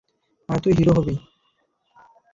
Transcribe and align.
আর 0.49 0.57
তুই 0.63 0.73
হিরো 0.73 0.93
হবি। 0.93 1.15